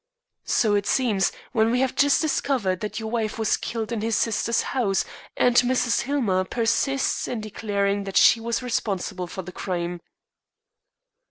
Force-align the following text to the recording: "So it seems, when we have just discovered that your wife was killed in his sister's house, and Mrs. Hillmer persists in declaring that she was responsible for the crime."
"So 0.47 0.73
it 0.73 0.87
seems, 0.87 1.31
when 1.51 1.69
we 1.69 1.81
have 1.81 1.93
just 1.95 2.21
discovered 2.21 2.79
that 2.79 2.99
your 2.99 3.11
wife 3.11 3.37
was 3.37 3.55
killed 3.55 3.91
in 3.91 4.01
his 4.01 4.15
sister's 4.15 4.61
house, 4.73 5.05
and 5.37 5.55
Mrs. 5.57 6.01
Hillmer 6.07 6.43
persists 6.43 7.27
in 7.27 7.39
declaring 7.39 8.05
that 8.05 8.17
she 8.17 8.39
was 8.39 8.63
responsible 8.63 9.27
for 9.27 9.43
the 9.43 9.51
crime." 9.51 10.01